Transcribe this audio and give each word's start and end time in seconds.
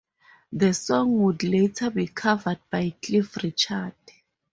The 0.51 0.73
song 0.73 1.21
would 1.21 1.43
later 1.43 1.91
be 1.91 2.07
covered 2.07 2.57
by 2.71 2.95
Cliff 3.05 3.35
Richard. 3.43 3.93